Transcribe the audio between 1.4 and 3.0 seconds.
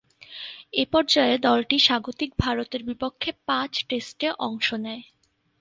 দলটি স্বাগতিক ভারতের